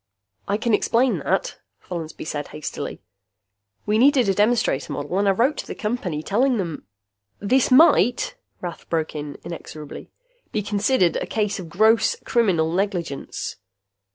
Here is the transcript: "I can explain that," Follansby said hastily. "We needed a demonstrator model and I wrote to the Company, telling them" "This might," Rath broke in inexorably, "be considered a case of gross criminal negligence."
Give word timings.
"I 0.47 0.57
can 0.57 0.73
explain 0.73 1.19
that," 1.19 1.59
Follansby 1.77 2.25
said 2.25 2.47
hastily. 2.47 3.03
"We 3.85 3.99
needed 3.99 4.27
a 4.27 4.33
demonstrator 4.33 4.91
model 4.93 5.19
and 5.19 5.27
I 5.27 5.31
wrote 5.31 5.57
to 5.57 5.67
the 5.67 5.75
Company, 5.75 6.23
telling 6.23 6.57
them" 6.57 6.87
"This 7.53 7.69
might," 7.69 8.33
Rath 8.61 8.89
broke 8.89 9.13
in 9.13 9.37
inexorably, 9.43 10.09
"be 10.51 10.63
considered 10.63 11.17
a 11.17 11.27
case 11.27 11.59
of 11.59 11.69
gross 11.69 12.15
criminal 12.25 12.71
negligence." 12.73 13.57